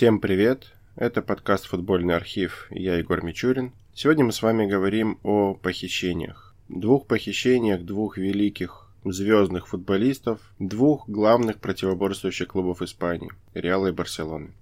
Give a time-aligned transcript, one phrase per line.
[0.00, 0.72] Всем привет!
[0.96, 3.74] Это подкаст «Футбольный архив» и я Егор Мичурин.
[3.92, 6.54] Сегодня мы с вами говорим о похищениях.
[6.70, 14.52] Двух похищениях двух великих звездных футболистов, двух главных противоборствующих клубов Испании– Реала и Барселоны.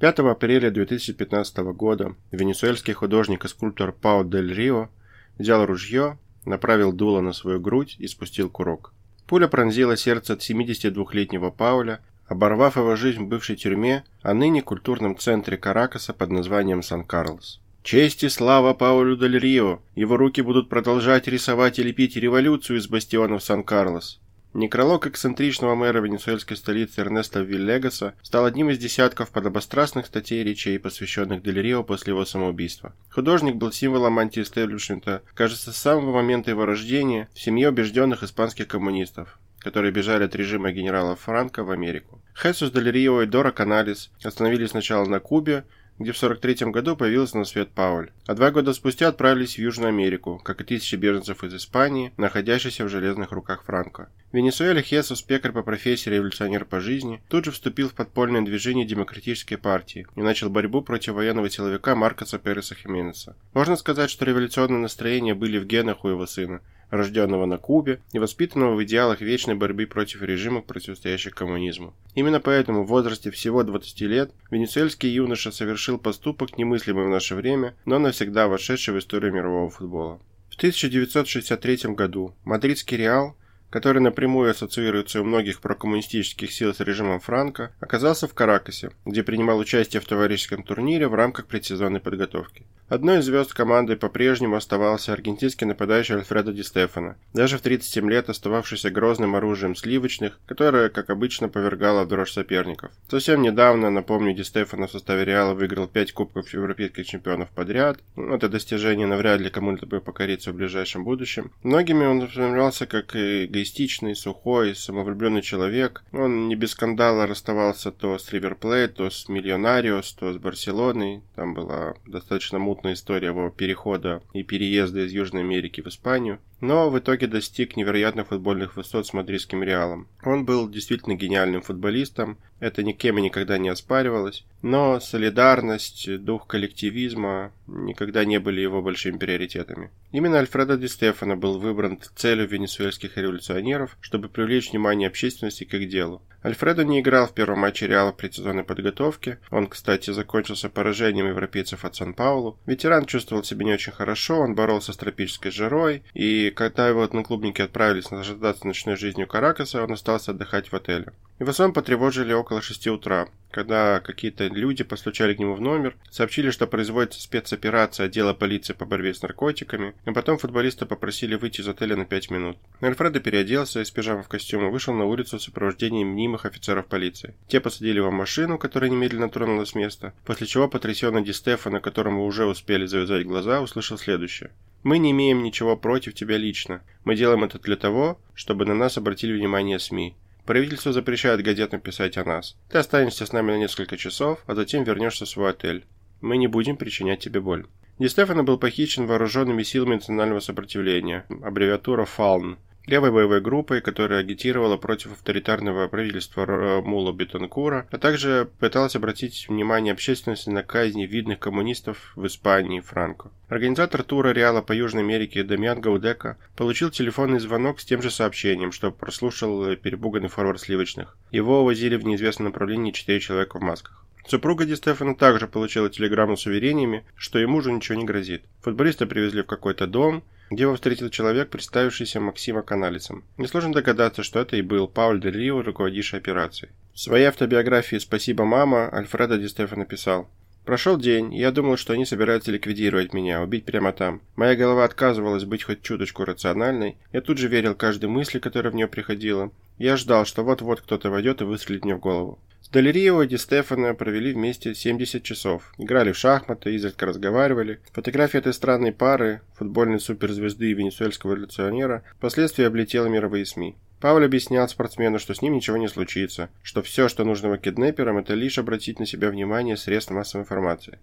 [0.00, 4.90] 5 апреля 2015 года венесуэльский художник и скульптор Пао Дель Рио
[5.38, 8.92] взял ружье, направил дуло на свою грудь и спустил курок.
[9.26, 15.56] Пуля пронзила сердце 72-летнего Пауля, оборвав его жизнь в бывшей тюрьме, а ныне культурном центре
[15.56, 17.60] Каракаса под названием Сан-Карлос.
[17.90, 19.80] Честь и слава Паулю Дель Рио!
[19.94, 24.20] Его руки будут продолжать рисовать и лепить революцию из бастионов Сан-Карлос.
[24.52, 30.78] Некролог эксцентричного мэра венесуэльской столицы Эрнеста Виллегаса стал одним из десятков подобострастных статей и речей,
[30.78, 32.92] посвященных Дель Рио после его самоубийства.
[33.10, 39.38] Художник был символом антиэстеблишмента, кажется, с самого момента его рождения в семье убежденных испанских коммунистов
[39.60, 42.22] которые бежали от режима генерала Франко в Америку.
[42.40, 45.64] Хесус Дель Рио и Дора Каналис остановились сначала на Кубе,
[45.98, 49.88] где в 43 году появился на свет Пауль, а два года спустя отправились в Южную
[49.88, 54.08] Америку, как и тысячи беженцев из Испании, находящихся в железных руках Франко.
[54.30, 58.86] В Венесуэле Хесус, пекарь по профессии, революционер по жизни, тут же вступил в подпольное движение
[58.86, 63.36] Демократической партии и начал борьбу против военного силовика Маркоса Переса Хименеса.
[63.54, 66.60] Можно сказать, что революционные настроения были в генах у его сына,
[66.90, 71.94] рожденного на Кубе и воспитанного в идеалах вечной борьбы против режимов, противостоящих коммунизму.
[72.14, 77.74] Именно поэтому в возрасте всего 20 лет венесуэльский юноша совершил поступок, немыслимый в наше время,
[77.84, 80.20] но навсегда вошедший в историю мирового футбола.
[80.50, 83.36] В 1963 году мадридский Реал
[83.70, 89.58] который напрямую ассоциируется у многих прокоммунистических сил с режимом Франко, оказался в Каракасе, где принимал
[89.58, 92.66] участие в товарищеском турнире в рамках предсезонной подготовки.
[92.88, 98.30] Одной из звезд команды по-прежнему оставался аргентинский нападающий Альфредо Ди Стефано, даже в 37 лет
[98.30, 102.90] остававшийся грозным оружием сливочных, которое, как обычно, повергало в дрожь соперников.
[103.10, 107.98] Совсем недавно, напомню, Ди Стефано в составе Реала выиграл 5 кубков европейских чемпионов подряд.
[108.16, 111.52] Ну, это достижение навряд ли кому-либо покорится в ближайшем будущем.
[111.62, 113.14] Многими он воспринимался как
[113.58, 116.02] эгоистичный, сухой, самовлюбленный человек.
[116.12, 121.22] Он не без скандала расставался то с Ривер Плейт, то с Миллионариос, то с Барселоной.
[121.34, 126.90] Там была достаточно мутная история его перехода и переезда из Южной Америки в Испанию но
[126.90, 130.08] в итоге достиг невероятных футбольных высот с мадридским Реалом.
[130.24, 137.52] Он был действительно гениальным футболистом, это никем и никогда не оспаривалось, но солидарность, дух коллективизма
[137.66, 139.90] никогда не были его большими приоритетами.
[140.12, 145.88] Именно Альфредо Ди Стефано был выбран целью венесуэльских революционеров, чтобы привлечь внимание общественности к их
[145.88, 146.22] делу.
[146.44, 149.38] Альфредо не играл в первом матче Реала в предсезонной подготовке.
[149.50, 152.58] Он, кстати, закончился поражением европейцев от Сан-Паулу.
[152.64, 157.02] Ветеран чувствовал себя не очень хорошо, он боролся с тропической жарой, и и когда его
[157.02, 161.12] одноклубники отправились наслаждаться ночной жизнью Каракаса, он остался отдыхать в отеле.
[161.38, 166.50] Его сон потревожили около 6 утра, когда какие-то люди постучали к нему в номер, сообщили,
[166.50, 171.68] что производится спецоперация отдела полиции по борьбе с наркотиками, а потом футболиста попросили выйти из
[171.68, 172.58] отеля на 5 минут.
[172.82, 177.34] Альфредо переоделся из пижамы в костюм и вышел на улицу в сопровождении мнимых офицеров полиции.
[177.48, 181.80] Те посадили его в машину, которая немедленно тронулась с места, после чего потрясенный Ди Стефано,
[181.80, 184.50] которому уже успели завязать глаза, услышал следующее.
[184.84, 186.82] Мы не имеем ничего против тебя лично.
[187.04, 190.14] Мы делаем это для того, чтобы на нас обратили внимание СМИ.
[190.48, 192.56] Правительство запрещает газетам писать о нас.
[192.70, 195.84] Ты останешься с нами на несколько часов, а затем вернешься в свой отель.
[196.22, 197.66] Мы не будем причинять тебе боль.
[197.98, 202.56] Ди Стефано был похищен вооруженными силами национального сопротивления, аббревиатура ФАЛН,
[202.88, 209.92] левой боевой группой, которая агитировала против авторитарного правительства Мула Бетанкура, а также пыталась обратить внимание
[209.92, 213.30] общественности на казни видных коммунистов в Испании Франко.
[213.48, 218.72] Организатор тура Реала по Южной Америке Дамиан Гаудека получил телефонный звонок с тем же сообщением,
[218.72, 221.16] что прослушал перепуганный форвард сливочных.
[221.30, 224.04] Его увозили в неизвестном направлении четыре человека в масках.
[224.26, 228.44] Супруга Ди Стефана также получила телеграмму с уверениями, что ему уже ничего не грозит.
[228.60, 233.24] Футболиста привезли в какой-то дом, где его встретил человек, представившийся Максима Каналицем.
[233.36, 236.72] Несложно догадаться, что это и был Пауль Дель Рио, руководивший операцией.
[236.94, 240.28] В своей автобиографии «Спасибо, мама» Альфредо Ди Стефано написал
[240.68, 244.20] Прошел день, и я думал, что они собираются ликвидировать меня, убить прямо там.
[244.36, 246.98] Моя голова отказывалась быть хоть чуточку рациональной.
[247.10, 249.50] Я тут же верил каждой мысли, которая в нее приходила.
[249.78, 252.38] Я ждал, что вот-вот кто-то войдет и выстрелит мне в голову.
[252.60, 255.72] С Делерио и Ди Стефано провели вместе 70 часов.
[255.78, 257.80] Играли в шахматы, изредка разговаривали.
[257.92, 263.74] Фотография этой странной пары, футбольной суперзвезды и венесуэльского революционера, впоследствии облетела мировые СМИ.
[264.00, 268.34] Пауль объяснял спортсмену, что с ним ничего не случится, что все, что нужно киднеперам, это
[268.34, 270.98] лишь обратить на себя внимание средств массовой информации.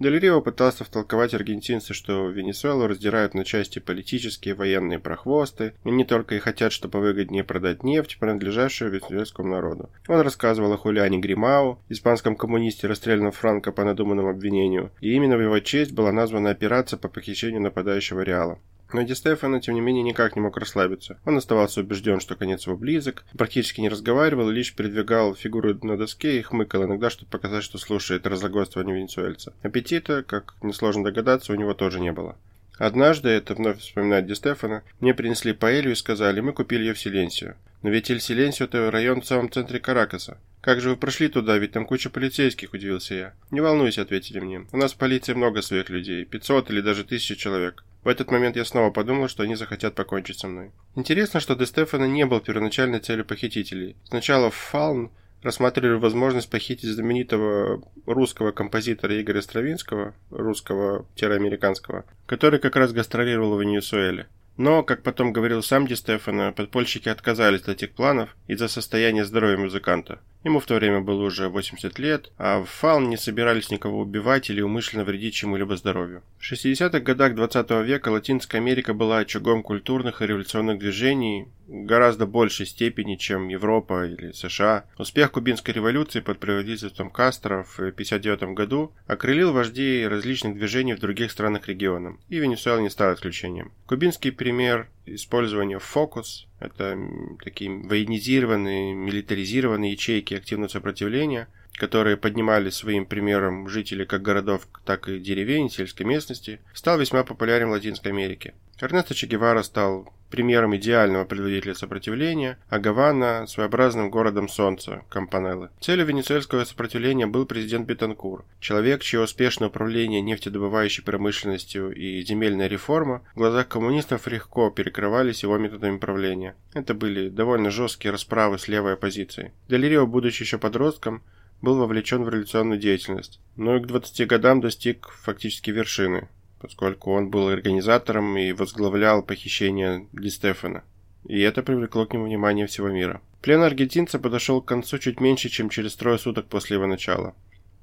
[0.00, 6.36] Дель пытался втолковать аргентинцы, что Венесуэлу раздирают на части политические военные прохвосты, и не только
[6.36, 9.90] и хотят, чтобы выгоднее продать нефть, принадлежащую венесуэльскому народу.
[10.06, 15.42] Он рассказывал о Хулиане Гримау, испанском коммунисте, расстрелянном Франко по надуманному обвинению, и именно в
[15.42, 18.60] его честь была названа операция по похищению нападающего Реала.
[18.92, 21.18] Но Ди Стефано, тем не менее, никак не мог расслабиться.
[21.24, 26.38] Он оставался убежден, что конец его близок, практически не разговаривал, лишь передвигал фигуру на доске
[26.38, 29.52] и хмыкал иногда, чтобы показать, что слушает разлагодствование венесуэльца.
[29.62, 32.36] Аппетита, как несложно догадаться, у него тоже не было.
[32.78, 36.98] Однажды, это вновь вспоминает Ди Стефано, мне принесли паэлью и сказали, мы купили ее в
[36.98, 37.54] Силенсио.
[37.82, 40.38] Но ведь Эль-Силенсио– это район в самом центре Каракаса.
[40.60, 43.34] Как же вы прошли туда, ведь там куча полицейских, удивился я.
[43.52, 44.66] Не волнуйся, ответили мне.
[44.72, 47.84] У нас в полиции много своих людей, 500 или даже 1000 человек.
[48.08, 50.70] В этот момент я снова подумал, что они захотят покончить со мной.
[50.94, 53.96] Интересно, что Де Стефано не был первоначальной целью похитителей.
[54.04, 55.10] Сначала Фалн
[55.42, 64.26] рассматривали возможность похитить знаменитого русского композитора Игоря Стравинского, русского-американского, который как раз гастролировал в Венесуэле.
[64.56, 69.58] Но, как потом говорил сам Ди Стефано, подпольщики отказались от этих планов из-за состояния здоровья
[69.58, 70.18] музыканта.
[70.48, 74.48] Ему в то время было уже 80 лет, а в Фаун не собирались никого убивать
[74.48, 76.22] или умышленно вредить чему-либо здоровью.
[76.38, 82.64] В 60-х годах 20 века Латинская Америка была очагом культурных и революционных движений, гораздо большей
[82.64, 84.86] степени, чем Европа или США.
[84.96, 91.30] Успех кубинской революции под предводительством Кастро в 1959 году окрылил вождей различных движений в других
[91.30, 93.72] странах региона, и Венесуэла не стала исключением.
[93.84, 96.98] Кубинский пример использования фокус– это
[97.42, 105.18] такие военизированные, милитаризированные ячейки активного сопротивления, которые поднимали своим примером жители как городов, так и
[105.18, 108.54] деревень, сельской местности, стал весьма популярен в Латинской Америке.
[108.80, 115.70] Эрнесто Че Гевара стал примером идеального предводителя сопротивления, а Гавана– своеобразным городом солнца, Кампанеллы.
[115.80, 123.22] Целью венесуэльского сопротивления был президент Бетанкур, человек, чье успешное управление нефтедобывающей промышленностью и земельная реформа
[123.34, 126.56] в глазах коммунистов легко перекрывались его методами правления.
[126.74, 129.52] Это были довольно жесткие расправы с левой оппозицией.
[129.68, 131.22] Делирио, будучи еще подростком,
[131.60, 136.28] был вовлечен в революционную деятельность, но и к 20 годам достиг фактически вершины,
[136.60, 140.84] поскольку он был организатором и возглавлял похищение Ди Стефана.
[141.24, 143.20] И это привлекло к нему внимание всего мира.
[143.42, 147.34] Плен аргентинца подошел к концу чуть меньше, чем через трое суток после его начала.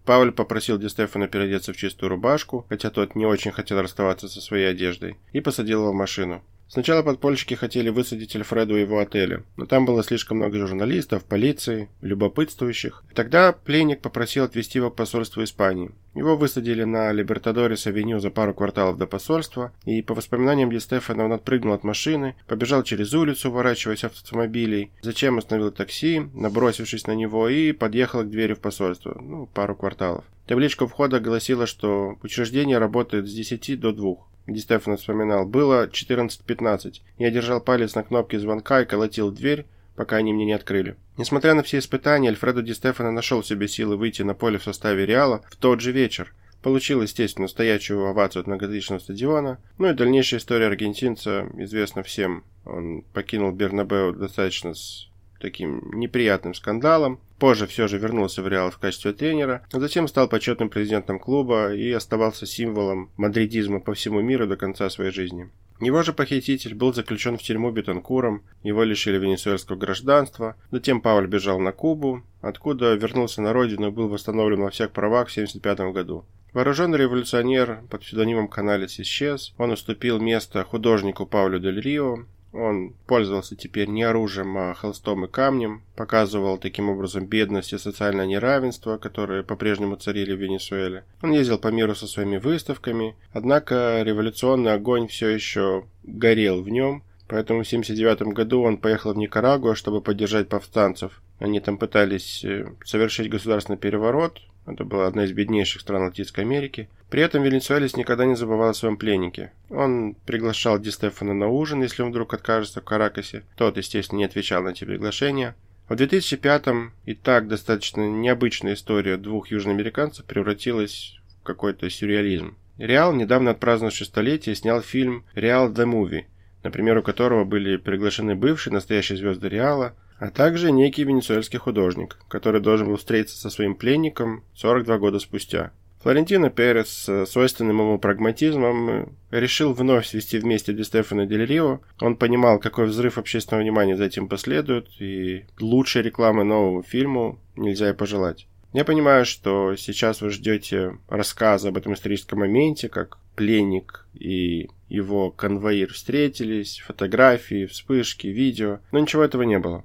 [0.06, 4.40] Пауль попросил Ди Стефана переодеться в чистую рубашку, хотя тот не очень хотел расставаться со
[4.40, 6.44] своей одеждой, и посадил его в машину.
[6.76, 11.88] Сначала подпольщики хотели высадить Альфреду в его отеле, но там было слишком много журналистов, полиции,
[12.02, 13.06] любопытствующих.
[13.14, 15.92] Тогда пленник попросил отвезти его к посольству Испании.
[16.16, 21.24] Его высадили на Либертадорес авеню за пару кварталов до посольства, и по воспоминаниям Ди Стефана
[21.24, 27.16] он отпрыгнул от машины, побежал через улицу, уворачиваясь от автомобилей, зачем остановил такси, набросившись на
[27.16, 30.26] него, и подъехал к двери в посольство, ну, пару кварталов.
[30.48, 34.16] Табличка входа гласила, что учреждение работает с 10 до 2
[34.48, 37.02] где Стефан вспоминал, было 14.15.
[37.18, 39.66] Я держал палец на кнопке звонка и колотил в дверь,
[39.96, 40.98] пока они мне не открыли.
[41.18, 44.64] Несмотря на все испытания, Альфредо Ди Стефано нашел в себе силы выйти на поле в
[44.64, 46.34] составе Реала в тот же вечер.
[46.62, 49.60] Получил, естественно, стоячую овацию от многотысячного стадиона.
[49.78, 52.44] Ну и дальнейшая история аргентинца известна всем.
[52.66, 55.08] Он покинул Бернабеу достаточно с
[55.46, 57.20] таким неприятным скандалом.
[57.38, 61.72] Позже все же вернулся в Реал в качестве тренера, а затем стал почетным президентом клуба
[61.76, 65.52] и оставался символом мадридизма по всему миру до конца своей жизни.
[65.80, 71.60] Его же похититель был заключен в тюрьму Бетанкуром, его лишили венесуэльского гражданства, затем Пауль бежал
[71.60, 76.26] на Кубу, откуда вернулся на родину и был восстановлен во всех правах в 1975 году.
[76.54, 82.20] Вооруженный революционер под псевдонимом Каналес исчез, он уступил место художнику Паулю Дель Рио,
[82.56, 88.26] он пользовался теперь не оружием, а холстом и камнем, показывал таким образом бедность и социальное
[88.26, 91.04] неравенство, которые по-прежнему царили в Венесуэле.
[91.22, 97.04] Он ездил по миру со своими выставками, однако революционный огонь все еще горел в нем,
[97.28, 101.22] поэтому в 1979 году он поехал в Никарагуа, чтобы поддержать повстанцев.
[101.40, 106.90] Они там пытались э, совершить государственный переворот, это была одна из беднейших стран Латинской Америки.
[107.10, 109.52] При этом Венесуэлис никогда не забывал о своем пленнике.
[109.70, 113.44] Он приглашал Ди Стефана на ужин, если он вдруг откажется в Каракасе.
[113.56, 115.56] Тот, естественно, не отвечал на эти приглашения.
[115.88, 122.58] В 2005-м и так достаточно необычная история двух южноамериканцев превратилась в какой-то сюрреализм.
[122.80, 126.26] Реал, недавно отпраздновав шестолетие, снял фильм «Реал The Movie»,
[126.64, 132.62] на примеру которого были приглашены бывшие настоящие звезды Реала, а также некий венесуэльский художник, который
[132.62, 135.72] должен был встретиться со своим пленником 42 года спустя.
[136.02, 141.80] Флорентино Перес с свойственным ему прагматизмом решил вновь свести вместе Ди Стефана Дель Рио.
[142.00, 147.90] Он понимал, какой взрыв общественного внимания за этим последует, и лучшей рекламы новому фильму нельзя
[147.90, 148.48] и пожелать.
[148.72, 155.32] Я понимаю, что сейчас вы ждете рассказа об этом историческом моменте, как пленник и его
[155.32, 159.84] конвоир встретились, фотографии, вспышки, видео, но ничего этого не было.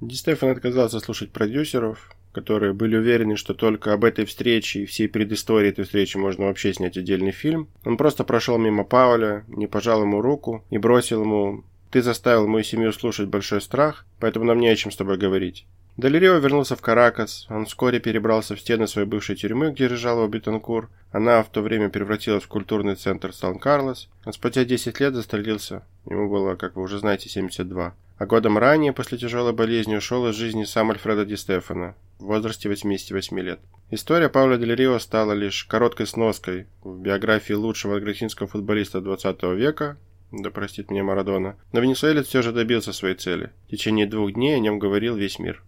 [0.00, 5.08] Ди Стефан отказался слушать продюсеров, которые были уверены, что только об этой встрече и всей
[5.08, 7.68] предыстории этой встречи можно вообще снять отдельный фильм.
[7.84, 12.64] Он просто прошел мимо Пауля, не пожал ему руку и бросил ему «Ты заставил мою
[12.64, 15.66] семью слушать большой страх, поэтому нам не о чем с тобой говорить».
[15.96, 17.46] Далерио вернулся в Каракас.
[17.50, 20.88] Он вскоре перебрался в стены своей бывшей тюрьмы, где лежал его Бетанкур.
[21.12, 24.08] Она в то время превратилась в культурный центр Сан-Карлос.
[24.24, 25.82] Он спустя 10 лет застрелился.
[26.08, 27.94] Ему было, как вы уже знаете, 72.
[28.20, 32.68] А годом ранее, после тяжелой болезни, ушел из жизни сам Альфредо Ди Стефано в возрасте
[32.68, 33.60] 88 лет.
[33.90, 39.96] История Пауля Дель Рио стала лишь короткой сноской в биографии лучшего аргентинского футболиста 20 века,
[40.32, 43.52] да простит меня Марадона, но венесуэлец все же добился своей цели.
[43.68, 45.62] В течение двух дней о нем говорил весь мир.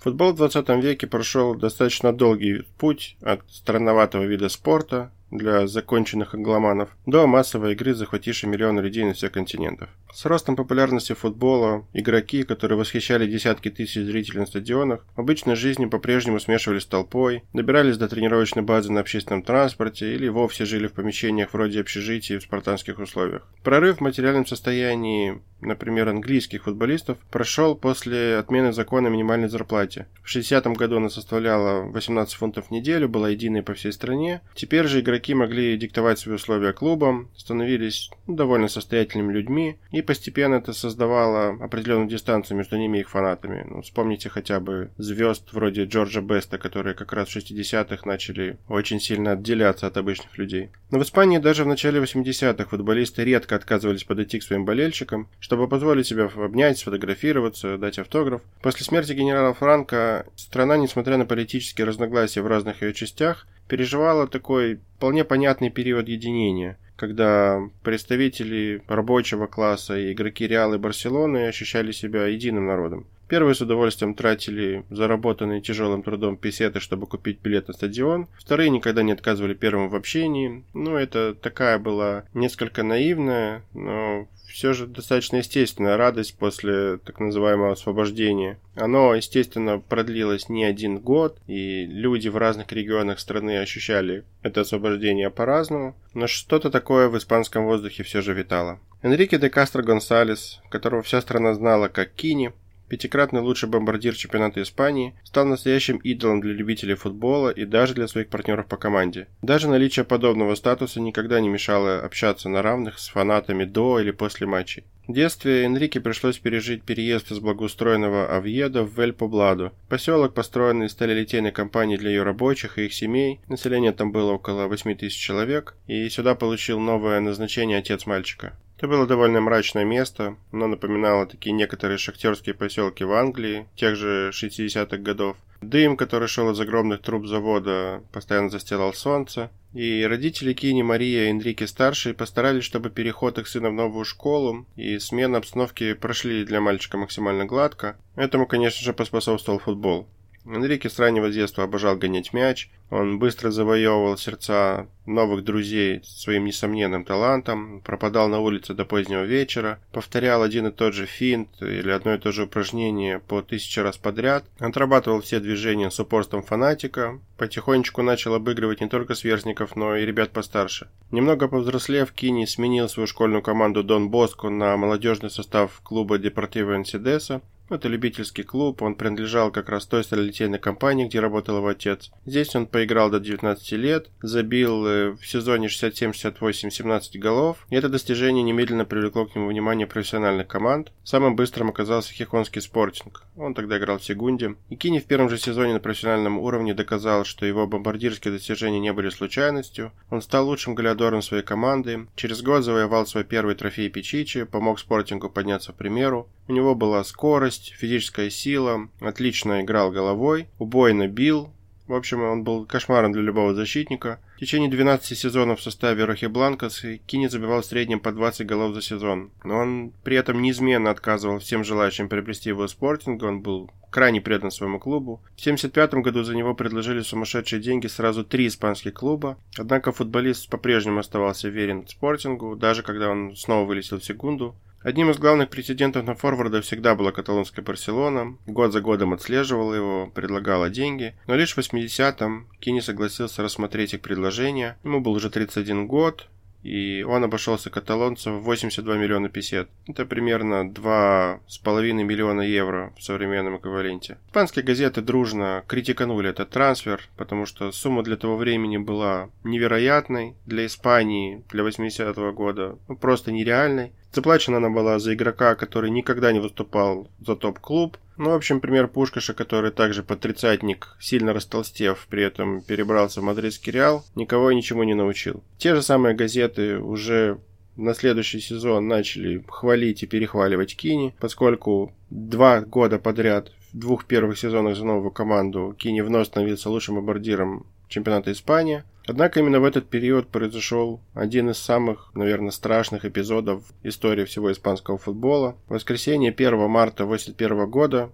[0.00, 6.90] Футбол в 20 веке прошел достаточно долгий путь от странноватого вида спорта для законченных англоманов
[7.06, 9.90] до массовой игры, захватившей миллионы людей на всех континентах.
[10.14, 15.86] С ростом популярности футбола игроки, которые восхищали десятки тысяч зрителей на стадионах, в обычной жизни
[15.86, 20.92] по-прежнему смешивались с толпой, добирались до тренировочной базы на общественном транспорте или вовсе жили в
[20.92, 23.42] помещениях вроде общежитий в спартанских условиях.
[23.64, 30.06] Прорыв в материальном состоянии, например, английских футболистов, прошел после отмены закона о минимальной зарплате.
[30.22, 34.42] В 60-м году она составляла 18 фунтов в неделю, была единой по всей стране.
[34.54, 40.72] Теперь же игроки могли диктовать свои условия клубам, становились довольно состоятельными людьми и постепенно это
[40.72, 43.64] создавало определенную дистанцию между ними и их фанатами.
[43.68, 49.00] Ну, вспомните хотя бы звезд вроде Джорджа Беста, которые как раз в 60-х начали очень
[49.00, 50.70] сильно отделяться от обычных людей.
[50.90, 55.68] Но в Испании даже в начале 80-х футболисты редко отказывались подойти к своим болельщикам, чтобы
[55.68, 58.42] позволить себя обнять, сфотографироваться, дать автограф.
[58.62, 64.80] После смерти генерала Франка страна, несмотря на политические разногласия в разных ее частях, переживала такой
[64.96, 72.26] вполне понятный период единения– когда представители рабочего класса и игроки Реала и Барселоны ощущали себя
[72.26, 73.06] единым народом.
[73.28, 78.26] Первые с удовольствием тратили заработанные тяжелым трудом песеты, чтобы купить билет на стадион.
[78.38, 80.64] Вторые никогда не отказывали первым в общении.
[80.72, 87.72] Ну, это такая была несколько наивная, но все же достаточно естественная радость после так называемого
[87.72, 88.58] освобождения.
[88.76, 95.28] Оно, естественно, продлилось не один год, и люди в разных регионах страны ощущали это освобождение
[95.28, 98.80] по-разному, но что-то такое в испанском воздухе все же витало.
[99.02, 102.52] Энрике де Кастро Гонсалес, которого вся страна знала как Кини,
[102.94, 108.28] пятикратный лучший бомбардир чемпионата Испании, стал настоящим идолом для любителей футбола и даже для своих
[108.28, 109.26] партнеров по команде.
[109.42, 114.46] Даже наличие подобного статуса никогда не мешало общаться на равных с фанатами до или после
[114.46, 114.84] матчей.
[115.08, 121.98] В детстве Энрике пришлось пережить переезд из благоустроенного Авьеда в Эль-Побладо, поселок, построенный сталелитейной компанией
[121.98, 123.40] для ее рабочих и их семей.
[123.48, 128.56] Население там было около 8 тысяч человек, и сюда получил новое назначение отец мальчика.
[128.76, 134.30] Это было довольно мрачное место, оно напоминало такие некоторые шахтерские поселки в Англии тех же
[134.30, 135.36] 60-х годов.
[135.60, 139.50] Дым, который шел из огромных труб завода, постоянно застилал солнце.
[139.72, 144.66] И родители Кини, Мария и Энрике старшие постарались, чтобы переход их сына в новую школу
[144.76, 147.96] и смена обстановки прошли для мальчика максимально гладко.
[148.14, 150.06] Этому, конечно же, поспособствовал футбол.
[150.46, 157.04] Энрике с раннего детства обожал гонять мяч, он быстро завоевывал сердца новых друзей своим несомненным
[157.04, 162.14] талантом, пропадал на улице до позднего вечера, повторял один и тот же финт или одно
[162.14, 168.02] и то же упражнение по тысяче раз подряд, отрабатывал все движения с упорством фанатика, потихонечку
[168.02, 170.88] начал обыгрывать не только сверстников, но и ребят постарше.
[171.10, 177.40] Немного повзрослев, Кини сменил свою школьную команду Дон Боско на молодежный состав клуба Депортиво Энсидеса,
[177.70, 182.10] это любительский клуб, он принадлежал как раз той сталелитейной компании, где работал его отец.
[182.26, 187.88] Здесь он поиграл до 19 лет, забил э, в сезоне 67-68 17 голов, и это
[187.88, 190.92] достижение немедленно привлекло к нему внимание профессиональных команд.
[191.04, 193.24] Самым быстрым оказался Хихонский спортинг.
[193.36, 194.56] Он тогда играл в Сегунде.
[194.68, 198.92] И Кини в первом же сезоне на профессиональном уровне доказал, что его бомбардирские достижения не
[198.92, 199.92] были случайностью.
[200.10, 202.06] Он стал лучшим голеадором своей команды.
[202.14, 206.28] Через год завоевал свой первый трофей Пичичи, помог спортингу подняться в примеру.
[206.46, 211.50] У него была скорость, физическая сила, отлично играл головой, убойно бил.
[211.86, 216.26] В общем, он был кошмаром для любого защитника– В течение 12 сезонов в составе Рохи
[216.26, 219.30] Бланкос Кини забивал в среднем по 20 голов за сезон.
[219.44, 224.50] Но он при этом неизменно отказывал всем желающим приобрести его спортинга, он был крайне предан
[224.50, 225.20] своему клубу.
[225.36, 230.98] В 1975 году за него предложили сумасшедшие деньги сразу три испанских клуба, однако футболист по-прежнему
[230.98, 234.56] оставался верен спортингу, даже когда он снова вылетел в секунду.
[234.84, 238.36] Одним из главных претендентов на форварда всегда была каталонская Барселона.
[238.44, 241.14] Год за годом отслеживала его, предлагала деньги.
[241.26, 244.76] Но лишь в 80-м Кини согласился рассмотреть их предложение.
[244.84, 246.28] Ему был уже 31 год,
[246.64, 249.68] и он обошелся каталонцам в 82 миллиона песет.
[249.86, 254.16] Это примерно 2,5 миллиона евро в современном эквиваленте.
[254.28, 260.66] Испанские газеты дружно критиканули этот трансфер, потому что сумма для того времени была невероятной, для
[260.66, 263.92] Испании для 80-го года ну, просто нереальной.
[264.12, 267.98] Заплачена она была за игрока, который никогда не выступал за топ-клуб.
[268.16, 273.24] Ну, в общем, пример Пушкаша, который также под тридцатник, сильно растолстев, при этом перебрался в
[273.24, 275.42] мадридский Реал, никого ничему не научил.
[275.58, 277.40] Те же самые газеты уже
[277.76, 284.38] на следующий сезон начали хвалить и перехваливать Кини, поскольку два года подряд в двух первых
[284.38, 288.84] сезонах за новую команду Кини вновь становился лучшим бомбардиром чемпионата Испании.
[289.06, 294.96] Однако именно в этот период произошел один из самых, наверное, страшных эпизодов истории всего испанского
[294.96, 295.56] футбола.
[295.68, 298.10] В воскресенье 1 марта 1981 года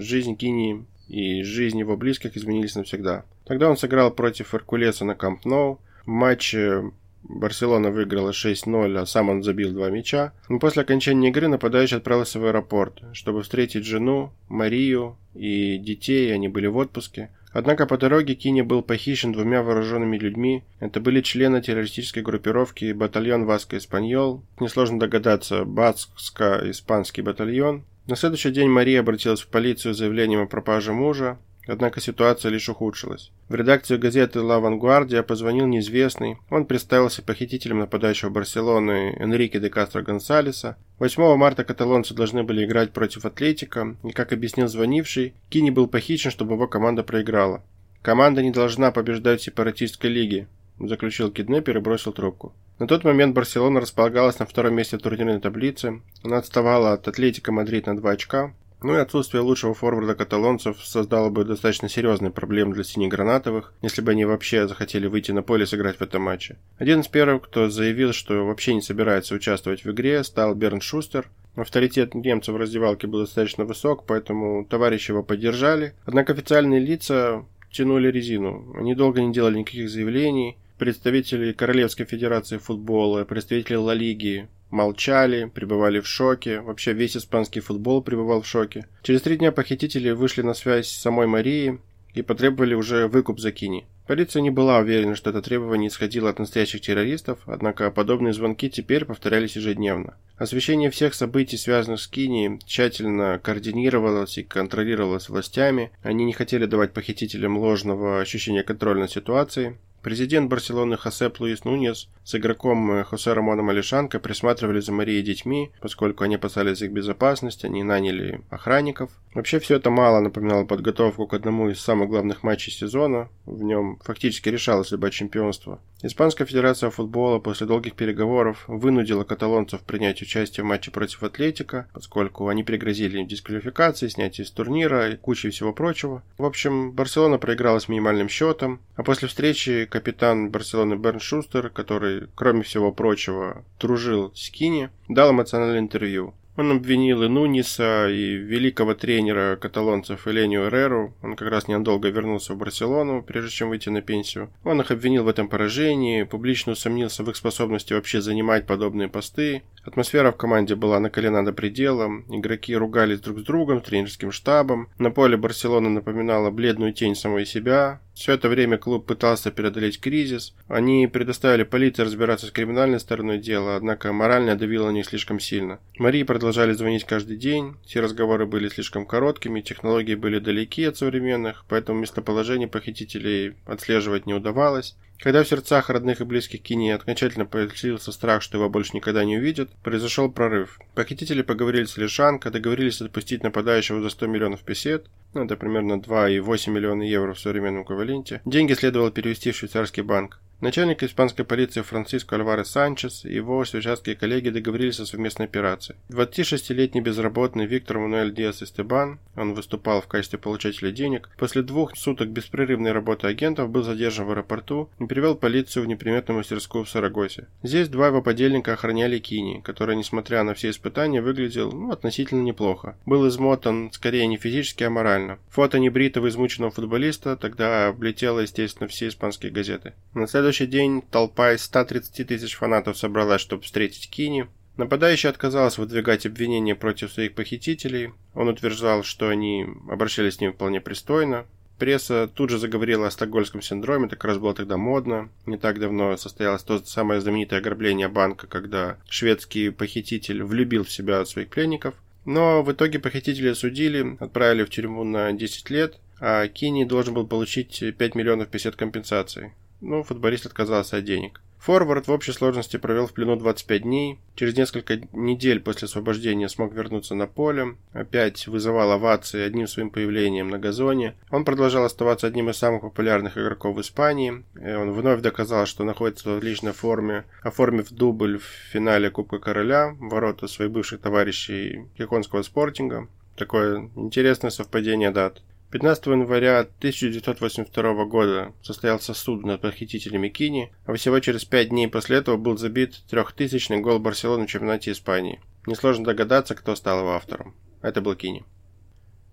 [0.00, 3.24] жизнь Кини и жизнь его близких изменились навсегда.
[3.46, 5.80] Тогда он сыграл против Эркулеса на Камп Ноу.
[6.04, 10.32] В матче Барселона выиграла 6-0, а сам он забил два мяча.
[10.48, 16.48] Но после окончания игры нападающий отправился в аэропорт, чтобы встретить жену, Марию и детей, они
[16.48, 17.30] были в отпуске.
[17.54, 20.64] Однако по дороге Кини был похищен двумя вооруженными людьми.
[20.80, 24.42] Это были члены террористической группировки батальон Васко Испаньол.
[24.58, 27.84] Несложно догадаться, Баско-испанский батальон.
[28.08, 31.38] На следующий день Мария обратилась в полицию с заявлением о пропаже мужа.
[31.66, 33.30] Однако ситуация лишь ухудшилась.
[33.48, 36.38] В редакцию газеты «Ла Вангуардия» позвонил неизвестный.
[36.50, 40.76] Он представился похитителем нападающего Барселоны Энрике де Кастро Гонсалеса.
[40.98, 46.30] 8 марта каталонцы должны были играть против Атлетика, и, как объяснил звонивший, Кини был похищен,
[46.30, 47.62] чтобы его команда проиграла.
[48.02, 50.46] «Команда не должна побеждать в сепаратистской лиге»,
[50.78, 52.52] заключил киднепер и бросил трубку.
[52.78, 56.02] На тот момент Барселона располагалась на втором месте в турнирной таблице.
[56.22, 58.52] Она отставала от Атлетика Мадрид на 2 очка.
[58.82, 64.10] Ну и отсутствие лучшего форварда каталонцев создало бы достаточно серьезные проблемы для синегранатовых, если бы
[64.10, 66.58] они вообще захотели выйти на поле и сыграть в этом матче.
[66.78, 71.30] Один из первых, кто заявил, что вообще не собирается участвовать в игре, стал Бернд Шустер.
[71.56, 75.94] Авторитет немца в раздевалке был достаточно высок, поэтому товарищи его поддержали.
[76.04, 78.74] Однако официальные лица тянули резину.
[78.76, 80.58] Они долго не делали никаких заявлений.
[80.78, 86.60] Представители Королевской Федерации футбола, представители Ла Лиги, молчали, пребывали в шоке.
[86.60, 88.88] Вообще весь испанский футбол пребывал в шоке.
[89.02, 91.78] Через три дня похитители вышли на связь с самой Марией
[92.12, 93.86] и потребовали уже выкуп за Кини.
[94.08, 99.04] Полиция не была уверена, что это требование исходило от настоящих террористов, однако подобные звонки теперь
[99.04, 100.16] повторялись ежедневно.
[100.36, 105.92] Освещение всех событий, связанных с Кини, тщательно координировалось и контролировалось властями.
[106.02, 109.76] Они не хотели давать похитителям ложного ощущения контроля над ситуацией.
[110.04, 115.22] Президент Барселоны Хосеп Луис Нунес с игроком э, Хосе Рамоном Алишанко присматривали за Марией и
[115.22, 119.10] детьми, поскольку они опасались их безопасности, они наняли охранников.
[119.32, 123.30] Вообще все это мало напоминало подготовку к одному из самых главных матчей сезона.
[123.46, 125.80] В нем фактически решалось любое чемпионство.
[126.02, 132.48] Испанская федерация футбола после долгих переговоров вынудила каталонцев принять участие в матче против Атлетика, поскольку
[132.48, 136.22] они пригрозили им дисквалификацией, снятие с турнира и кучей всего прочего.
[136.36, 142.26] В общем, Барселона проиграла с минимальным счетом, а после встречи капитан Барселоны Берн Шустер, который,
[142.34, 146.34] кроме всего прочего, дружил с Кини, дал эмоциональное интервью.
[146.56, 151.14] Он обвинил и Нуниса, и великого тренера каталонцев Элению Эреру.
[151.22, 154.50] Он как раз ненадолго вернулся в Барселону, прежде чем выйти на пенсию.
[154.62, 159.62] Он их обвинил в этом поражении, публично усомнился в их способности вообще занимать подобные посты.
[159.84, 164.88] Атмосфера в команде была накалена до предела, игроки ругались друг с другом, тренерским штабом.
[164.98, 170.54] На поле Барселона напоминала бледную тень самой себя, все это время клуб пытался преодолеть кризис.
[170.68, 175.80] Они предоставили полиции разбираться с криминальной стороной дела, однако морально давило на них слишком сильно.
[175.98, 181.64] Марии продолжали звонить каждый день, все разговоры были слишком короткими, технологии были далеки от современных,
[181.68, 184.96] поэтому местоположение похитителей отслеживать не удавалось.
[185.24, 189.38] Когда в сердцах родных и близких Кини окончательно появился страх, что его больше никогда не
[189.38, 190.78] увидят, произошел прорыв.
[190.94, 196.70] Похитители поговорили с Лишанко, договорились отпустить нападающего за 100 миллионов песет, ну, это примерно 2,8
[196.70, 198.42] миллиона евро в современном эквиваленте.
[198.44, 200.40] Деньги следовало перевести в швейцарский банк.
[200.60, 205.96] Начальник испанской полиции Франциско Альварес Санчес и его швейцарские коллеги договорились о совместной операции.
[206.08, 212.28] 26-летний безработный Виктор Мануэль Диас Эстебан, он выступал в качестве получателя денег, после двух суток
[212.28, 217.46] беспрерывной работы агентов был задержан в аэропорту и привел полицию в неприметную мастерскую в Сарагосе.
[217.62, 222.96] Здесь два его подельника охраняли Кини, который, несмотря на все испытания, выглядел ну, относительно неплохо.
[223.06, 225.38] Был измотан скорее не физически, а морально.
[225.50, 229.94] Фото небритого измученного футболиста тогда облетело, естественно, все испанские газеты.
[230.14, 234.46] На следующий день толпа из 130 тысяч фанатов собралась, чтобы встретить Кини.
[234.76, 238.12] Нападающий отказался выдвигать обвинения против своих похитителей.
[238.34, 241.46] Он утверждал, что они обращались с ним вполне пристойно.
[241.78, 245.30] Пресса тут же заговорила о стокгольмском синдроме, это как раз было тогда модно.
[245.46, 251.24] Не так давно состоялось то самое знаменитое ограбление банка, когда шведский похититель влюбил в себя
[251.24, 251.94] своих пленников.
[252.26, 257.26] Но в итоге похитители судили, отправили в тюрьму на 10 лет, а Кини должен был
[257.26, 261.40] получить 5 миллионов песет компенсации но футболист отказался от денег.
[261.64, 264.18] Форвард в общей сложности провел в плену 25 дней.
[264.34, 267.76] Через несколько недель после освобождения смог вернуться на поле.
[267.94, 271.14] Опять вызывал овации одним своим появлением на газоне.
[271.30, 274.44] Он продолжал оставаться одним из самых популярных игроков в Испании.
[274.60, 279.96] И он вновь доказал, что находится в отличной форме, оформив дубль в финале Кубка Короля,
[279.98, 283.08] ворота своих бывших товарищей Киконского спортинга.
[283.36, 285.40] Такое интересное совпадение дат.
[285.74, 292.18] 15 января 1982 года состоялся суд над похитителями Кини, а всего через пять дней после
[292.18, 295.40] этого был забит трехтысячный гол Барселоны в чемпионате Испании.
[295.66, 297.56] Несложно догадаться, кто стал его автором.
[297.82, 298.44] Это был Кини.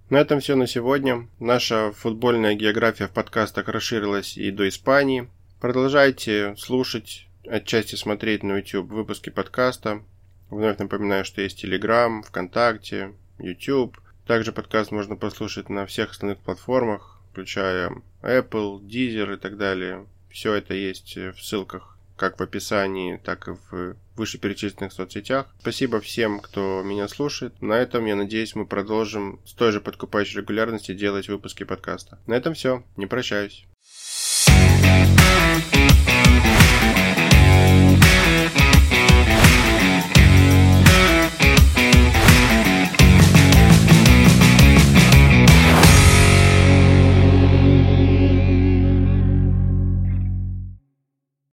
[0.10, 1.28] На этом все на сегодня.
[1.40, 5.30] Наша футбольная география в подкастах расширилась и до Испании.
[5.60, 10.02] Продолжайте слушать, отчасти смотреть на YouTube выпуски подкаста.
[10.50, 13.96] Вновь напоминаю, что есть Telegram, ВКонтакте, YouTube–
[14.32, 17.92] также подкаст можно послушать на всех остальных платформах, включая
[18.22, 20.08] Apple, Deezer и так далее.
[20.30, 25.54] Все это есть в ссылках как в описании, так и в вышеперечисленных соцсетях.
[25.60, 27.62] Спасибо всем, кто меня слушает.
[27.62, 32.18] На этом, я надеюсь, мы продолжим с той же подкупающей регулярности делать выпуски подкаста.
[32.26, 32.86] На этом все.
[32.96, 33.68] Не прощаюсь.